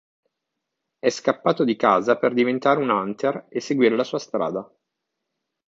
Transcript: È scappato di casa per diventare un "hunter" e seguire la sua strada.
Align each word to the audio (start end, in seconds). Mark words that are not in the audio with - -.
È 0.97 1.09
scappato 1.11 1.63
di 1.63 1.75
casa 1.75 2.17
per 2.17 2.33
diventare 2.33 2.79
un 2.79 2.89
"hunter" 2.89 3.45
e 3.49 3.59
seguire 3.59 3.95
la 3.95 4.03
sua 4.03 4.17
strada. 4.17 4.67